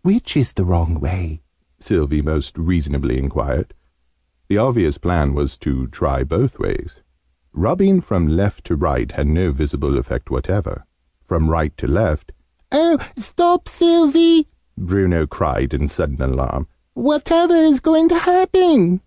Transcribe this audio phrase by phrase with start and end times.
[0.00, 1.42] "Which is the wrong way?",
[1.78, 3.74] Sylvie most reasonably enquired.
[4.48, 7.00] The obvious plan was to try both ways.
[7.52, 10.86] Rubbing from left to right had no visible effect whatever.
[11.22, 12.32] From right to left
[12.72, 16.66] "Oh, stop, Sylvie!" Bruno cried in sudden alarm.
[16.94, 19.02] "Whatever is going to happen?"